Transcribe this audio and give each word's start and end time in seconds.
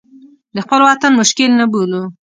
د 0.55 0.57
خپل 0.65 0.79
وطن 0.87 1.11
مشکل 1.19 1.49
نه 1.59 1.65
بولو. 1.71 2.03